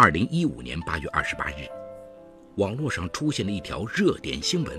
[0.00, 1.66] 二零一五年八月二十八日，
[2.54, 4.78] 网络上出现了一条热点新闻：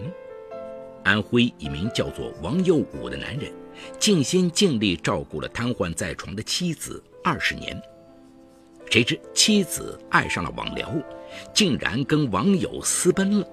[1.04, 3.52] 安徽一名叫做王佑武的男人，
[4.00, 7.78] 尽心尽力照顾了瘫痪在床的妻子二十年。
[8.90, 10.90] 谁知妻子爱上了网聊，
[11.54, 13.48] 竟然跟网友私奔了。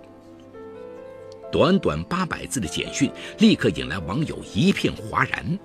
[1.51, 3.11] 短短八百字的简讯，
[3.41, 5.59] 立刻引来网友一片哗然，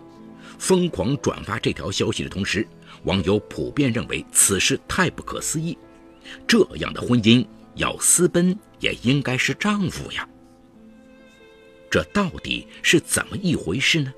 [0.57, 2.67] 疯狂转发这条消息的同时，
[3.03, 5.77] 网友普遍认为此事太不可思议。
[6.47, 7.45] 这样的婚姻
[7.75, 10.27] 要私奔也应该是丈夫呀，
[11.89, 14.13] 这到底是怎么一回事呢？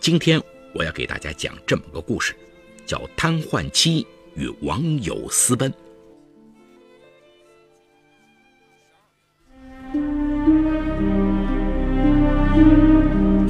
[0.00, 0.42] 今天
[0.74, 2.34] 我要给大家讲这么个故事。
[2.86, 4.06] 叫瘫痪妻
[4.36, 5.72] 与网友私奔。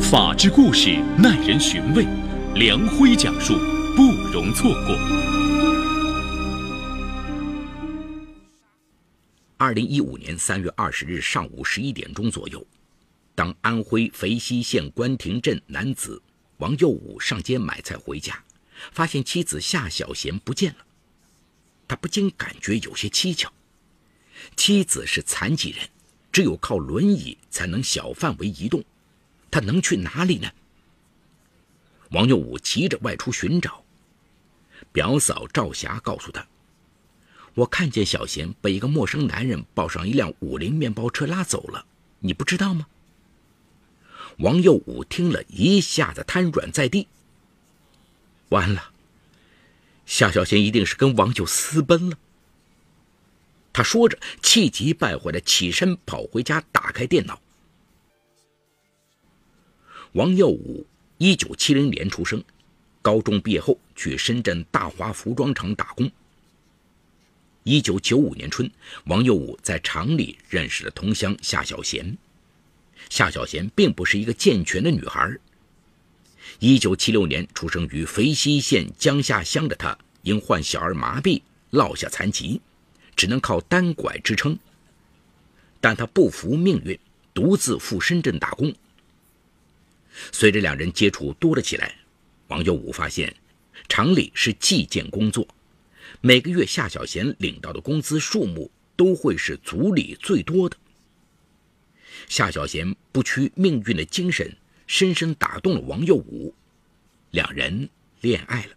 [0.01, 2.07] 法治故事耐人寻味，
[2.55, 3.53] 梁辉讲述
[3.95, 5.66] 不容错过。
[9.59, 12.65] 二零一五年三月二十日上午十一点钟左右，
[13.35, 16.21] 当安徽肥西县关亭镇男子
[16.59, 18.39] 王佑武上街买菜回家。
[18.93, 20.85] 发现妻子夏小贤不见了，
[21.89, 23.51] 他不禁感觉有些蹊跷。
[24.55, 25.89] 妻子是残疾人，
[26.31, 28.85] 只有靠轮椅才能小范围移动，
[29.51, 30.53] 他能去哪里呢？
[32.11, 33.83] 王佑武急着外出寻找。
[34.93, 36.47] 表嫂赵霞告诉他
[37.57, 41.87] ：“我看见小贤被一个陌生男人抱上一辆五菱面包车拉走了，
[42.21, 42.87] 你不知道吗？”
[44.41, 47.09] 王佑武听了一下子瘫软在地。
[48.51, 48.91] 完了，
[50.05, 52.19] 夏小贤一定是跟王九私奔了。
[53.73, 57.41] 他说着，气急败坏的起身跑回家，打开电脑。
[60.13, 62.45] 王耀武，一九七零年出生，
[63.01, 66.11] 高中毕业后去深圳大华服装厂打工。
[67.69, 68.71] 一九九五年春，
[69.07, 72.17] 王佑武在厂里认识了同乡夏小贤。
[73.11, 75.37] 夏小贤并不是一个健全的女孩。
[76.61, 82.61] 一九七六年出生于肥西县江夏乡的他，因患小儿麻痹落下残疾，
[83.17, 84.57] 只能靠单拐支撑。
[85.81, 86.97] 但他不服命运，
[87.35, 88.73] 独自赴深圳打工。
[90.31, 91.97] 随着两人接触多了起来，
[92.47, 93.35] 王佑武发现，
[93.89, 95.45] 厂里是计件工作，
[96.21, 100.77] 每个月夏小贤领到的工资数目都会是组里最多的。
[102.29, 104.57] 夏小贤不屈命运的精神。
[104.89, 106.55] 深深打动了王佑武，
[107.33, 107.89] 两人
[108.21, 108.73] 恋爱了。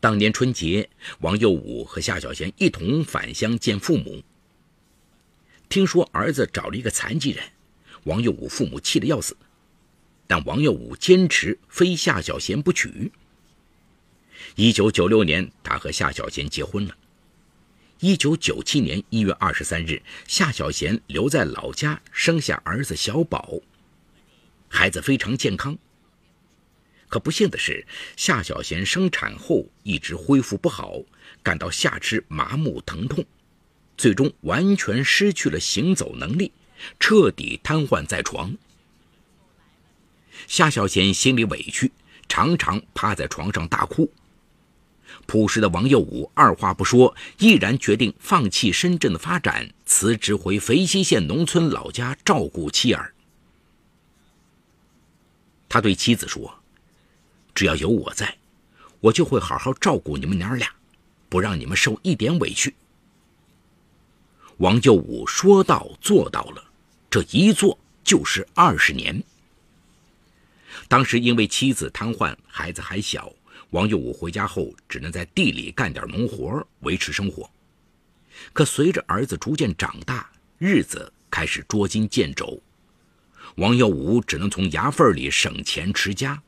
[0.00, 4.22] 当年春节，王佑武和夏小贤一同返乡见父母。
[5.70, 7.42] 听说儿子找了一个残疾人，
[8.04, 9.34] 王佑武父母气得要死，
[10.26, 13.10] 但王佑武坚持非夏小贤不娶。
[14.56, 16.94] 一九九六年，他和夏小贤结婚了。
[18.00, 23.60] 一九九七年一月二十三日，夏小贤留在老家生下儿子小宝。
[24.68, 25.78] 孩子非常健康。
[27.08, 27.86] 可不幸的是，
[28.16, 31.00] 夏小贤生产后一直恢复不好，
[31.42, 33.24] 感到下肢麻木疼痛，
[33.96, 36.52] 最终完全失去了行走能力，
[37.00, 38.54] 彻底瘫痪在床。
[40.46, 41.90] 夏小贤心里委屈，
[42.28, 44.12] 常常趴在床上大哭。
[45.26, 53.14] 朴实的王佑武二话不说，毅然决定放弃深圳的发展，辞职回肥西县农村老家照顾妻儿。
[55.68, 56.54] 他对妻子说
[57.54, 58.36] ：“只要有我在，
[59.00, 60.68] 我就会好好照顾你们娘俩，
[61.28, 62.74] 不让你们受一点委屈。”
[64.58, 66.62] 王佑武说到做到了，
[67.10, 69.22] 这一做就是二十年。
[70.88, 73.32] 当时因为妻子瘫痪，孩子还小，
[73.72, 77.50] 王佑武回家后只能在地里干点农活维持生活。
[78.52, 82.62] 可随着儿子逐渐长大，日子开始捉襟见肘。
[83.56, 86.42] 王耀武只能从牙缝里省钱持家。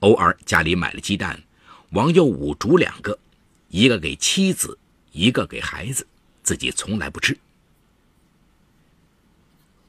[0.00, 1.40] 偶尔家里买了鸡蛋，
[1.90, 3.16] 王耀武煮两个，
[3.68, 4.76] 一个给妻子，
[5.12, 6.04] 一个给孩子，
[6.42, 7.38] 自己从来不吃。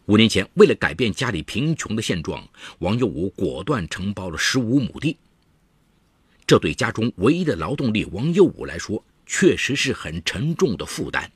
[0.05, 2.47] 五年前，为了改变家里贫穷的现状，
[2.77, 5.17] 王耀武果断承包了十五亩地。
[6.47, 11.31] 这对家中唯一的劳动力王耀武来说，确实是很沉重的负担。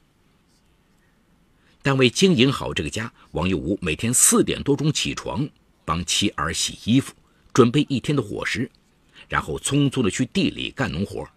[1.81, 5.47] 但为经营好这个家，王有武每天四点多钟起床，
[5.85, 7.13] 帮妻儿洗衣服，
[7.53, 8.69] 准备一天的伙食，
[9.27, 11.27] 然后匆匆的去地里干农活。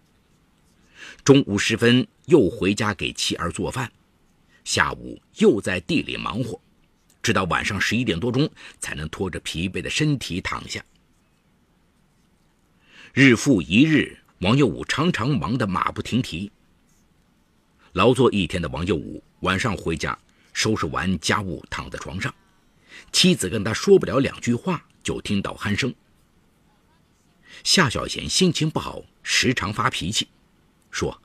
[1.24, 3.90] 中午时分又回家给妻儿做饭，
[4.64, 6.60] 下午又在地里忙活，
[7.22, 10.84] 直到晚上十一点多钟才能拖着疲惫的身体躺下。
[13.14, 16.50] 日复一日，王幼武常常忙得马不停蹄。
[17.92, 20.18] 劳作一天的王幼武晚上回家，
[20.54, 22.34] 收拾完家务，躺在床上，
[23.12, 25.94] 妻子跟他说不了两句话，就听到鼾声。
[27.64, 30.26] 夏小贤心情不好，时常发脾气，
[30.90, 31.20] 说：“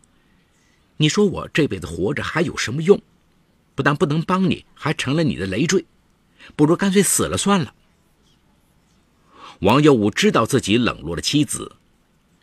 [0.97, 3.01] 你说我这辈子活着还有什么用？
[3.75, 5.85] 不但不能帮你，还成了你的累赘，
[6.57, 7.73] 不如干脆死了算了。”
[9.59, 11.75] 王耀武知道自己冷落了妻子，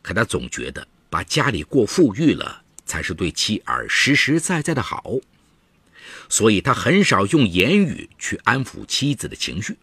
[0.02, 5.14] 可他总觉得把家里过富裕了才是对妻儿实实在在的好，
[6.28, 9.76] 所以他很少用言语去安抚妻子的情绪。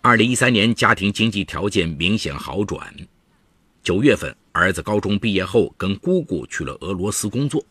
[0.00, 2.94] 二零一三年，家庭经济条件明显好转。
[3.82, 7.64] 九月份，儿子高中毕业后，跟姑姑去了俄罗斯工作。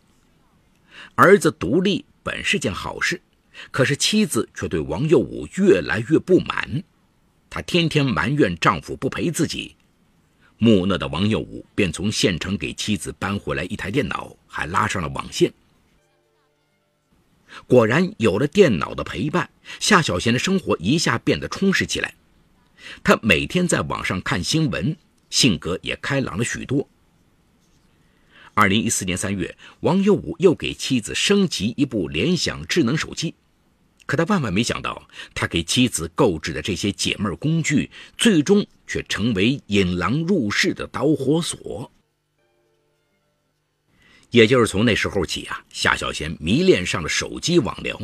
[1.16, 3.22] 儿子独立本是件好事，
[3.71, 6.83] 可是妻子却对王幼武越来越不满。
[7.50, 9.75] 她天天埋怨丈夫不陪自己。
[10.57, 15.54] 木讷的王幼武便从县城给妻子搬回来一台电脑，还拉上了网线。
[17.65, 19.50] 果然，有了电脑的陪伴，
[19.80, 22.13] 夏小贤的生活一下变得充实起来。
[23.03, 24.95] 他每天在网上看新闻，
[25.30, 26.88] 性格也开朗了许多。
[28.53, 33.36] 二零一四年三月，王幼武又给妻子升级一部联想智能手机，
[34.07, 41.92] 可他万万没想到，他给妻子购置的这些解闷工具，最终却成为引狼入室的导火索。
[44.31, 48.00] 也就是从那时候起啊，夏小贤迷恋上了手机网聊，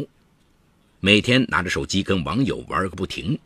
[0.99, 3.39] 每天拿着手机跟网友玩个不停。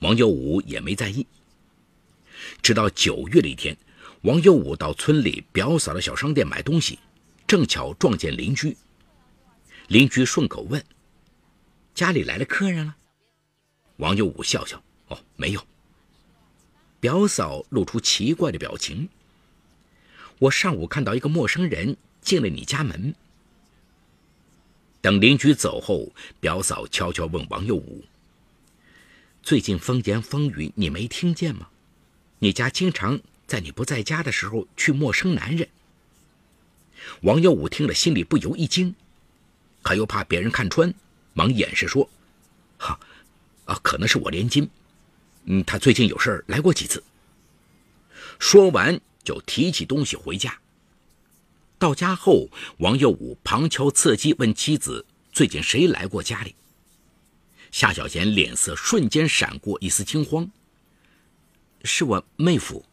[0.00, 1.26] 王幼武也没在意。
[2.60, 3.76] 直到九月的一天，
[4.22, 6.98] 王幼武到村里表嫂的小商店买东西，
[7.46, 8.76] 正巧撞见邻居。
[9.88, 10.82] 邻居顺口问
[11.96, 12.96] ：“家里来了客人了？”
[13.96, 15.66] 王幼武笑笑：“哦，没有。”
[17.00, 19.08] 表嫂露出奇怪的表情。
[20.38, 23.14] 我上午看到一个陌生人进了你家门。
[25.00, 28.04] 等邻居走后，表嫂悄悄问王佑武
[29.42, 31.68] ：“最近风言风语，你没听见吗？
[32.40, 35.66] 你家经常在你不在家的时候去陌生男人。”
[37.22, 38.94] 王佑武听了，心里不由一惊，
[39.82, 40.92] 可又怕别人看穿，
[41.36, 42.10] 忙掩饰说
[42.78, 42.98] ：“哈，
[43.66, 44.68] 啊，可能是我连襟。
[45.44, 47.00] 嗯，他最近有事来过几次。”
[48.40, 49.00] 说完。
[49.26, 50.56] 就提起东西回家。
[51.80, 52.48] 到家后，
[52.78, 55.04] 王耀武旁敲侧击问妻子
[55.34, 56.54] ：“最近谁来过家里？”
[57.72, 60.48] 夏小贤脸色瞬间闪过一丝惊慌
[61.82, 62.84] ：“是我妹夫，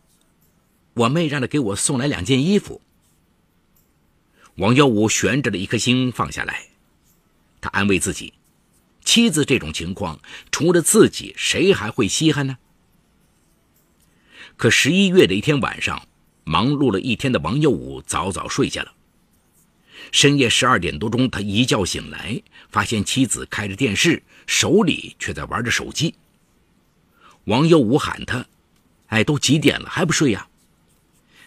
[0.96, 2.82] 我妹让他给我送来两件衣服。”
[4.58, 6.68] 王耀武悬着的一颗心放下来，
[7.64, 8.34] 他安慰自己：
[9.06, 10.20] 妻子这种情况，
[10.52, 12.58] 除了自己，谁还会稀罕呢？
[14.58, 16.06] 可十一月的一天晚上。
[16.46, 18.92] 忙碌了一天的王幼武早早睡下了。
[20.12, 26.14] 深夜十二点多钟，他一觉醒来，发现妻子开着电视，手里却在玩着手机。
[27.46, 28.46] 王幼武喊他
[29.08, 30.50] ：“哎，都几点了还不睡呀？”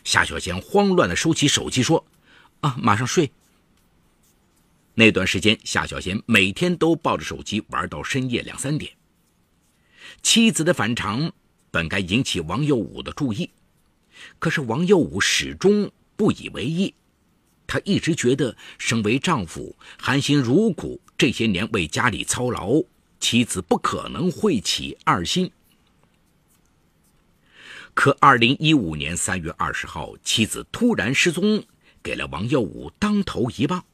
[0.02, 2.06] 夏小贤慌乱地收起手机说
[2.64, 3.30] ：“啊，马上睡。”
[4.98, 8.90] 那段时间，夏小贤每天都抱着手机玩到深夜两三点。
[10.22, 11.30] 妻子的反常
[11.70, 13.50] 本该引起王耀武的注意。
[14.38, 16.94] 可是王耀武始终不以为意，
[17.66, 22.82] 他一直觉得身为丈夫含辛茹苦，这些年为家里操劳，
[23.20, 25.50] 妻子不可能会起二心。
[27.92, 31.62] 可二零一五年三月二十号，妻子突然失踪，
[32.02, 33.84] 给了王耀武当头一棒。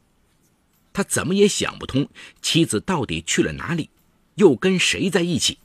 [0.92, 2.08] 他怎么也想不通，
[2.40, 3.88] 妻子到底去了哪里，
[4.34, 5.58] 又跟谁在一起。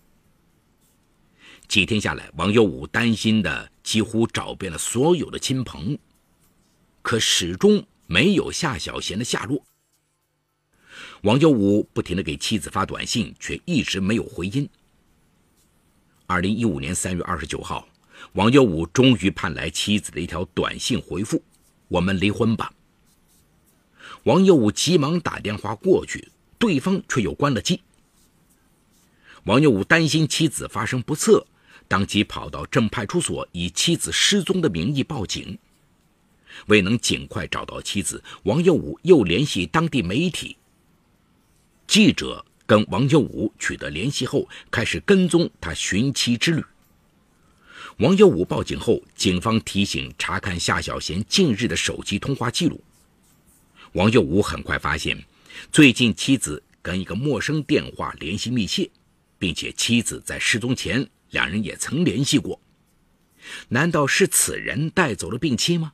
[1.68, 5.98] 几天下来，王幼武担心的几乎找遍了所有的亲朋，
[7.02, 9.62] 可始终没有夏小贤的下落。
[11.24, 14.70] 王幼武不停的给妻子发短信，却一直没有回音。
[16.26, 17.88] 二零一五年三月二十九号，
[18.34, 21.44] 王幼武终于盼来妻子的一条短信回复
[21.90, 22.72] ：“我们离婚吧。”
[24.28, 26.28] 王幼武急忙打电话过去，
[26.60, 27.80] 对方却又关了机。
[29.46, 31.48] 王幼武担心妻子发生不测。
[31.88, 35.58] 当即跑到镇派出所，以妻子失踪的名义报警。
[36.66, 40.58] 未能尽快找到妻子，王幼武又联系当地媒体。
[41.88, 46.62] 记者跟王幼武取得联系后，开始跟踪他寻妻之旅。
[48.00, 52.84] 王幼武报警后，警方提醒查看夏小贤近日的手机通话记录。
[53.98, 55.18] 王幼武很快发现，
[55.72, 58.88] 最近妻子跟一个陌生电话联系密切，
[59.40, 61.10] 并且妻子在失踪前。
[61.32, 62.62] 两人也曾联系过，
[63.70, 65.94] 难道是此人带走了病妻吗？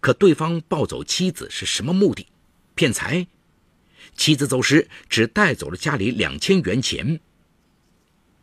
[0.00, 2.26] 可对方抱走妻子是什么目的？
[2.74, 3.26] 骗财？
[4.16, 7.20] 妻子走时只带走了家里两千元钱。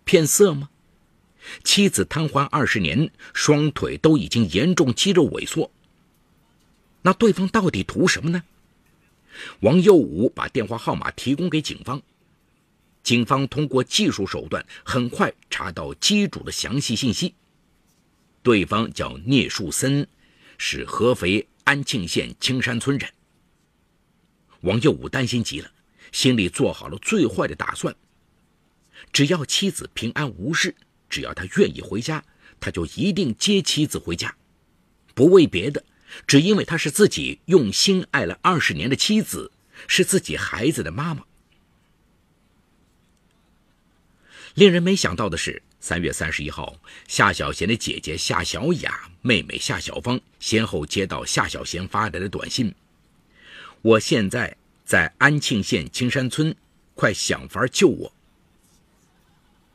[0.06, 0.70] 骗色吗？
[1.64, 5.72] 妻子瘫痪二十年，双腿都已经严重肌肉萎缩。
[7.04, 8.44] 那对方到底图什么呢？
[9.62, 12.02] 王佑武把电话号码提供给警方，
[13.04, 17.34] 警方通过技术手段很快查到机主的详细信息。
[18.42, 20.08] 对方叫聂树森，
[20.58, 23.10] 是合肥安庆县青山村人。
[24.62, 25.72] 王佑武担心极了，
[26.12, 27.94] 心里做好了最坏的打算。
[29.12, 30.74] 只要妻子平安无事，
[31.10, 32.24] 只要他愿意回家，
[32.60, 34.34] 他就一定接妻子回家，
[35.14, 35.84] 不为别的。
[36.28, 39.52] 只因为她是自己用心爱了二十年的妻子，
[39.88, 41.24] 是自己孩子的妈妈。
[44.56, 46.76] 令人没想到的是，三月三十一号，
[47.08, 52.74] 夏小贤的姐姐夏小雅、妹妹夏小芳先后接到夏小贤发来的短信
[53.82, 54.56] ：“我现在
[54.86, 56.56] 在安庆县青山村，
[56.94, 58.14] 快想法救我。”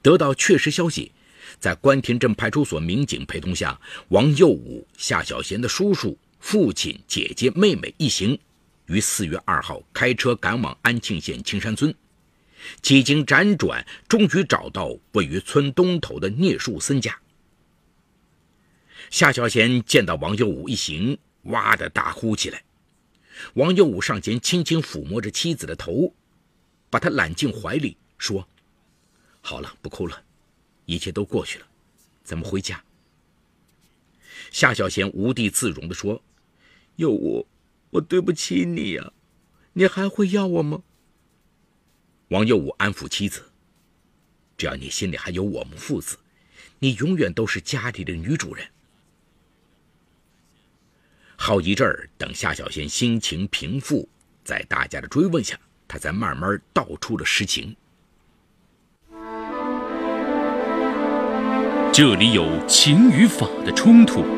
[0.00, 1.10] 得到确实消息，
[1.58, 3.80] 在关田镇派出所民警陪同下，
[4.10, 6.16] 王佑武、夏小贤的叔叔。
[6.38, 8.38] 父亲、姐姐、妹妹一行，
[8.86, 11.94] 于四月二号开车赶往安庆县青山村。
[12.82, 17.20] 几经辗转，终于找到位于村东头的聂树森家。
[19.10, 22.62] 夏小贤见到王佑武一行，哇的大哭起来。
[23.54, 26.12] 王佑武上前轻轻抚摸着妻子的头，
[26.90, 28.48] 把她揽进怀里，说
[29.40, 30.22] ：“好了，不哭了，
[30.86, 31.66] 一切都过去了，
[32.24, 32.82] 咱们回家。”
[34.50, 36.22] 夏小贤无地自容地说。
[36.96, 37.46] 有我，
[37.90, 39.12] 我对不起你呀，
[39.72, 40.82] 你还会要我吗？
[42.28, 43.42] 王佑武安抚妻子
[44.58, 46.18] ：“只要你心里还有我们父子，
[46.80, 48.66] 你永远都是家里的女主人。”
[51.36, 54.08] 好一阵儿，等夏小贤心情平复，
[54.42, 57.76] 在大家的追问下，他才慢慢道出了实情。
[61.92, 64.37] 这里有情与法的冲突。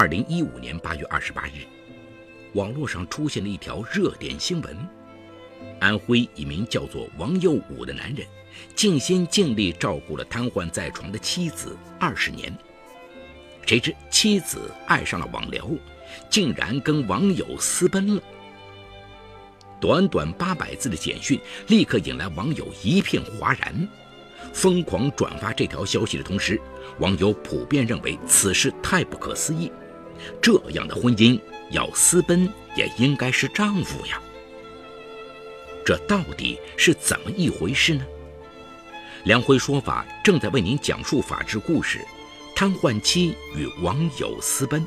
[0.00, 1.60] 二零一五年八月二十八日，
[2.54, 4.74] 网络上出现了一条热点新闻：
[5.78, 8.26] 安徽一名叫做王佑武的男人，
[8.74, 12.50] 尽心尽力照顾了瘫痪在床的妻子二十年，
[13.66, 15.68] 谁知妻子爱上了网聊，
[16.30, 18.22] 竟然跟网友私奔了。
[19.78, 21.38] 短短八百字的简讯，
[21.68, 23.86] 立刻引来网友一片哗然，
[24.54, 26.58] 疯狂转发这条消息的同时，
[27.00, 29.70] 网友普遍认为此事太不可思议。
[30.40, 34.20] 这样的婚姻要私奔也应该是丈夫呀，
[35.84, 38.04] 这到底是怎么一回事呢？
[39.24, 42.00] 梁辉说法正在为您讲述法治故事：
[42.56, 44.84] 瘫痪妻与网友私奔。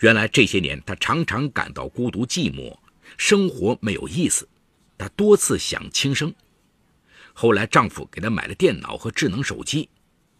[0.00, 2.76] 原来这些年他常常感到孤独寂寞，
[3.16, 4.48] 生活没有意思，
[4.96, 6.32] 他多次想轻生。
[7.40, 9.88] 后来，丈夫给她买了电脑和智能手机，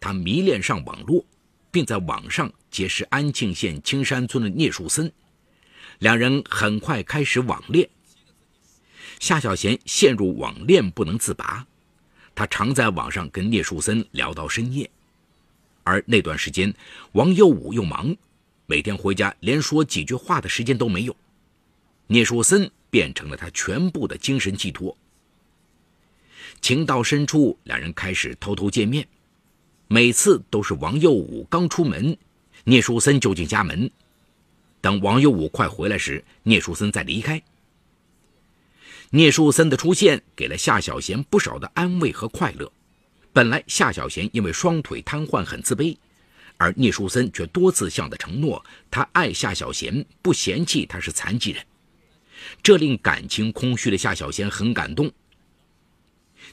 [0.01, 1.23] 她迷恋上网络，
[1.71, 5.09] 并在网上结识安庆县青山村的聂树森，
[5.99, 7.89] 两人很快开始网恋。
[9.17, 11.65] 夏小贤陷入网恋不能自拔，
[12.35, 14.89] 他常在网上跟聂树森聊到深夜，
[15.85, 16.73] 而那段时间，
[17.13, 18.13] 王佑武又忙，
[18.65, 21.15] 每天回家连说几句话的时间都没有，
[22.07, 24.97] 聂树森变成了他全部的精神寄托。
[26.61, 29.07] 情到深处，两人开始偷偷见面，
[29.87, 32.17] 每次都是王佑武刚出门，
[32.65, 33.89] 聂树森就进家门。
[34.81, 37.41] 等王佑武快回来时，聂树森再离开。
[39.11, 42.71] 聂树森的出现给了夏小贤不少的安慰和快乐。
[43.33, 45.97] 本来夏小贤因为双腿瘫痪很自卑，
[46.57, 51.65] 而聂树森却多次向他承诺，他爱夏小贤，不嫌弃他是残疾人。
[52.61, 55.11] 这令感情空虚的夏小贤很感动。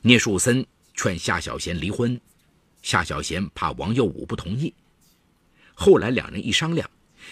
[0.03, 2.21] 聂树森劝夏小贤离婚，
[2.83, 4.73] 夏小贤怕王耀武不同意。
[5.75, 6.89] 后来两人一商量，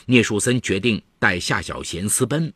[0.07, 2.53] 聂树森决定带夏小贤私奔，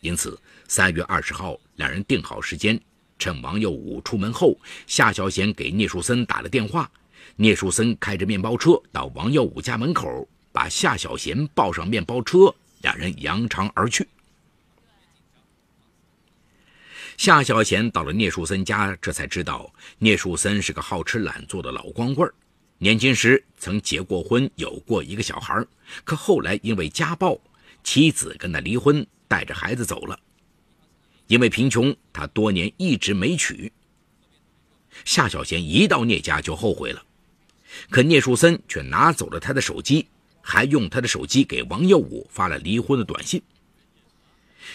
[0.00, 2.78] 因此三月二十号，两人定好时间，
[3.18, 6.90] 趁王耀武出门后，夏小贤给聂树森打了电话。
[7.36, 14.06] 聂树森开着面包车到王耀武家门口，把夏小贤抱上面包车，两人扬长而去。
[17.16, 22.30] 夏小贤到了聂树森家，这才知道聂树森是个好吃懒做的老光棍
[22.78, 25.64] 年轻时曾结过婚，有过一个小孩，
[26.04, 27.40] 可后来因为家暴，
[27.84, 30.18] 妻子跟他离婚，带着孩子走了。
[31.28, 33.72] 因为贫穷，他多年一直没娶。
[35.04, 37.02] 夏小贤一到聂家就后悔了，
[37.88, 40.08] 可聂树森却拿走了他的手机，
[40.40, 43.40] 还用他的手机给王耀武发了离婚的短信。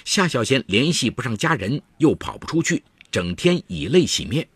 [0.05, 4.47] 夏小贤联系不上家人，又跑不出去，整天以泪洗面。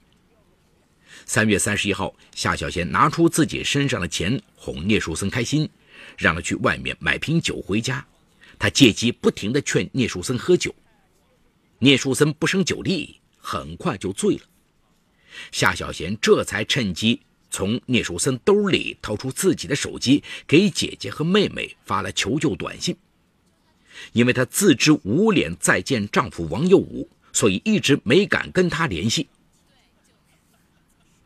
[1.26, 5.70] 三月三十一号，夏小贤拿出自己身上的钱哄聂树森开心，
[6.18, 8.06] 让他去外面买瓶酒回家。
[8.58, 10.74] 他借机不停地劝聂树森喝酒，
[11.80, 14.42] 聂树森不胜酒力，很快就醉了。
[15.52, 22.96] 夏小贤这才趁机从聂树森兜里掏出自己的手机，给姐姐和妹妹发了求救短信。
[24.14, 29.28] 因为她自知无脸再见丈夫王佑武，所以一直没敢跟他联系。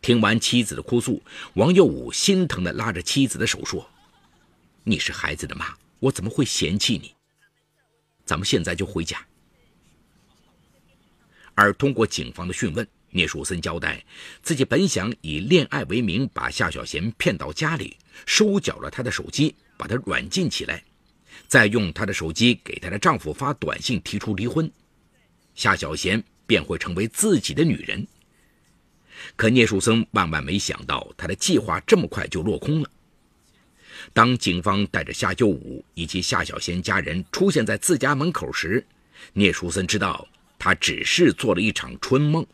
[0.01, 1.21] 听完妻子的哭诉，
[1.55, 3.89] 王佑武心疼地拉着妻子的手说
[4.85, 7.11] ：“你是孩子的妈，我怎么会嫌弃你？
[8.23, 9.25] 咱们现在就回家。”
[11.57, 14.05] 而通过警方的讯问，聂树森交代，
[14.43, 20.83] 自己本想以恋爱为名把夏小贤骗到家里，收缴了他的手机，把他软禁起来，
[21.47, 24.69] 再用他的手机给她的丈夫发短信提出离婚，
[25.53, 28.05] 夏小贤便会成为自己的女人。
[29.35, 32.89] 可聂树森万万没想到，他的计划这么快就落空了。
[34.13, 38.85] 当警方带着夏救武以及夏小贤家人出现在自家门口时，
[39.33, 40.27] 聂树森知道
[40.59, 42.45] 他只是做了一场春梦。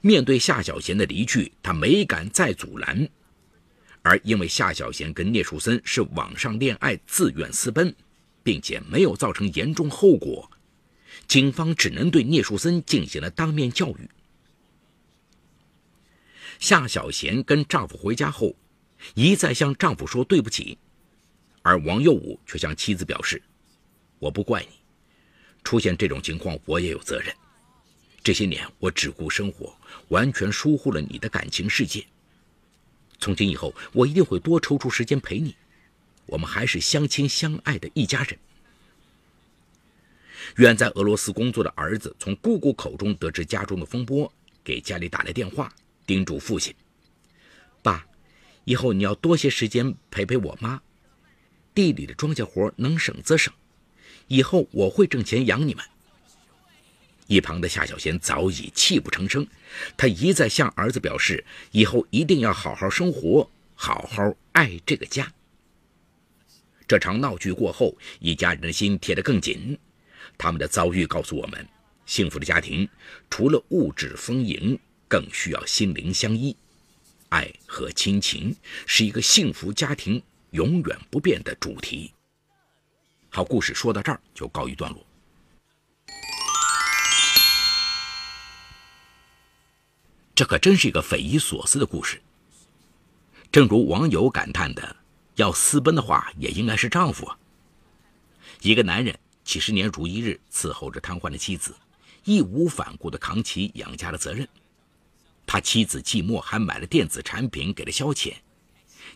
[0.00, 3.08] 面对夏小贤的离去，他没敢再阻拦。
[4.02, 7.94] 而因为夏小贤跟聂树森是网上恋爱、自愿私奔，
[8.42, 10.50] 并且没有造成严重后果，
[11.28, 14.10] 警方只能对聂树森进行了当面教育。
[16.58, 18.54] 夏小贤跟丈夫回家后，
[19.14, 20.78] 一再向丈夫说对不起，
[21.62, 23.40] 而王佑武却向妻子表示
[24.18, 24.76] ：“我不怪你，
[25.64, 27.34] 出现这种情况我也有责任。
[28.22, 29.76] 这些年我只顾生活，
[30.08, 32.04] 完全疏忽了你的感情世界。
[33.22, 35.54] 从今以后，我一定会多抽出时间陪你，
[36.26, 38.36] 我们还是相亲相爱的一家人。”
[40.58, 44.30] 远在俄罗斯工作的儿子从姑姑口中得知家中的风波，
[44.64, 45.72] 给家里打来电话。
[46.04, 46.74] 叮嘱父亲
[47.80, 48.04] ：“爸，
[48.64, 50.82] 以后你要多些时间陪陪我妈。
[51.72, 53.54] 地里的庄稼活能省则省，
[54.26, 55.84] 以后我会挣钱养你们。”
[57.32, 59.46] 一旁的夏小贤早已泣不成声，
[59.96, 65.32] 他一再向儿子表示，以后一定要好好生活，好好爱这个家。
[66.86, 69.78] 这场闹剧过后，一家人的心贴得更紧。
[70.36, 71.66] 他们的遭遇告诉我们：
[72.04, 72.86] 幸福的家庭
[73.30, 74.78] 除了物质丰盈。
[75.08, 76.56] 更需要心灵相依，
[77.28, 82.10] 爱和亲情是一个幸福家庭永远不变的主题。
[83.28, 85.06] 好，故事说到这儿就告一段落。
[90.42, 92.20] 这可真是一个匪夷所思的故事。
[93.52, 94.96] 正如网友感叹的
[95.38, 97.38] ：“要私奔的话，也应该是丈夫啊。”
[98.60, 101.72] 一个男人几十年如一日伺候着瘫痪的妻子，
[102.24, 104.48] 义无反顾地扛起养家的责任。
[105.46, 108.34] 他妻子寂寞，还买了电子产品给他消遣，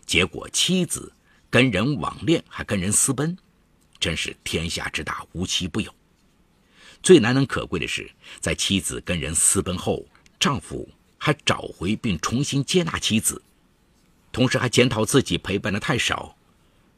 [0.05, 1.11] 结果妻子
[1.49, 3.37] 跟人网恋，还跟人私奔，
[3.99, 5.93] 真是天下之大，无奇不有。
[7.03, 8.09] 最难能可贵的是，
[8.39, 10.05] 在妻子跟人私奔后，
[10.39, 13.41] 丈夫还找回并重新接纳妻子，
[14.31, 16.35] 同时还检讨自己陪伴的太少，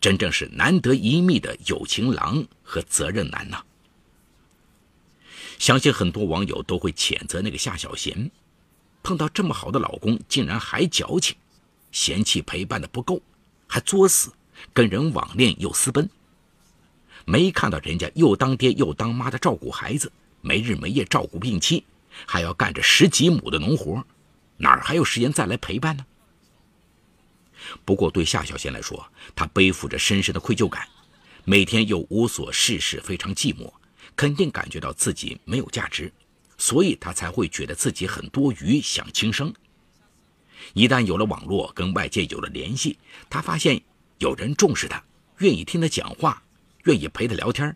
[0.02, 3.64] 真正是难得一觅的有情郎和责任男呐。
[5.58, 8.30] 相信很多网友都会谴责那个夏小贤。
[9.02, 11.36] 碰到这么好的老公，竟然还矫情，
[11.92, 13.22] 嫌弃陪伴的不够，
[13.66, 14.32] 还作死，
[14.74, 16.10] 跟人网恋又私奔。
[17.26, 21.86] 没看到人家又当爹又当妈的照顾孩子，没日没夜照顾病妻，
[22.26, 24.04] 还要干着十几亩的农活，
[24.58, 26.06] 哪儿还有时间再来陪伴呢？
[27.86, 30.88] 不过对夏小贤来说，她背负着深深的愧疚感，
[31.46, 33.72] 每天又无所事事，非常寂寞，
[34.16, 36.12] 肯定感觉到自己没有价值。
[36.58, 39.54] 所以他才会觉得自己很多余，想轻生。
[40.74, 42.98] 一旦有了网络，跟外界有了联系，
[43.30, 43.82] 他发现
[44.18, 45.02] 有人重视他，
[45.38, 46.44] 愿意听他讲话，
[46.84, 47.74] 愿意陪他聊天。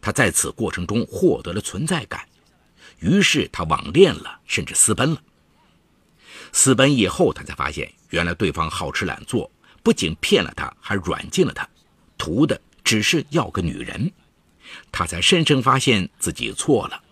[0.00, 2.27] 他在此过程中获得了存在感，
[3.00, 5.22] 于是他网恋了，甚至私奔了。
[6.52, 9.50] 私奔以后，他才发现，原来对方好吃懒做，
[9.82, 11.68] 不仅骗了他，还软禁了他，
[12.16, 14.10] 图的只是要个女人。
[14.90, 17.02] 他才深深发现自己错了。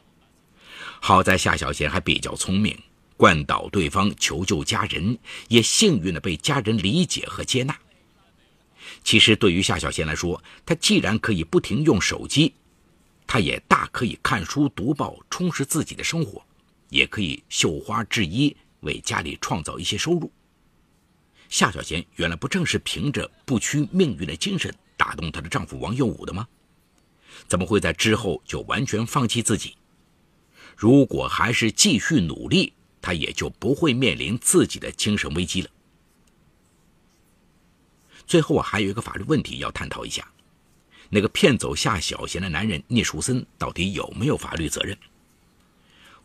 [1.01, 2.77] 好在夏小贤还比较聪明，
[3.16, 5.18] 灌倒对方，求救家人，
[5.49, 7.77] 也幸运的被家人理解和接纳。
[9.05, 12.55] 其实对于夏小贤来说，他既然可以不停用手机，
[13.27, 16.45] 他也大可以看书读报，充实自己的生活，
[16.89, 20.31] 也可以绣花制衣，为家里创造一些收入。
[21.49, 26.47] 夏小贤原来不正是凭着不屈命运的精神打动她的丈夫王佑武的吗？
[27.49, 29.77] 怎么会在之后就完全放弃自己？
[30.77, 35.71] 如果还是继续努力，她也就不会面临自己的精神危机了。
[38.27, 40.29] 最后我，还有一个法律问题要探讨一下：
[41.09, 44.97] 那个骗走夏小贤的男人聂树森到底有没有法律责任？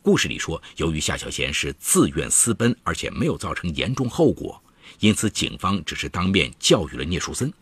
[0.02, 4.60] 故事里说，由于夏小贤是自愿私奔，而且没有造成严重后果，
[4.98, 7.52] 因此警方只是当面教育了聂树森。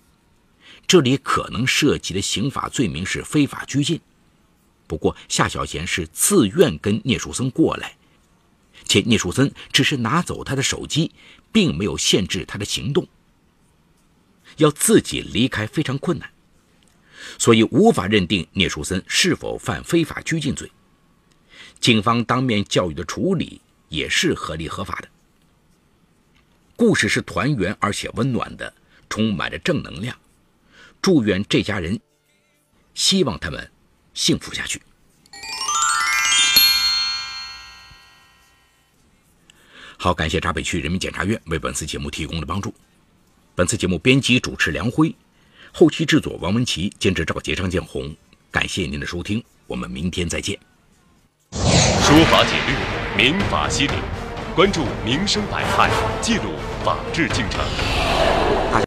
[0.87, 4.01] 这里可能涉及的刑法罪名是非法拘禁。
[4.87, 7.95] 不过夏小贤是自愿跟聂树森过来，
[8.87, 11.13] 且聂树森只是拿走他的手机，
[11.53, 13.07] 并没有限制他的行动。
[14.57, 16.29] 要自己离开非常困难，
[17.39, 20.71] 所以无法认定聂树森是否犯非法拘禁罪。
[21.81, 25.09] 警方当面教育的处理也是合理合法的。
[26.77, 28.73] 故事是团圆而且温暖的，
[29.09, 30.17] 充满着正能量。
[31.03, 31.99] 祝愿这家人，
[32.95, 33.71] 希望他们
[34.15, 34.81] 幸福下去。
[39.97, 42.75] 好，感谢闸北区人民检察院为本次节目提供的帮助。
[43.55, 45.15] 本次节目编辑主持梁辉，
[45.73, 48.15] 后期制作王文琪，监制赵杰、张建红。
[48.51, 50.59] 感谢您的收听，我们明天再见。
[51.53, 52.75] 说法解律，
[53.17, 53.93] 民法析理，
[54.55, 56.55] 关注民生百态，记录
[56.85, 58.60] 法治进程。